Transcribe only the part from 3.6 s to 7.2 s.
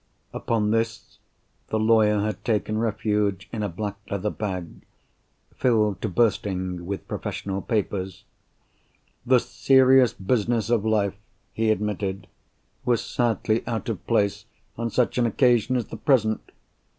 a black leather bag, filled to bursting with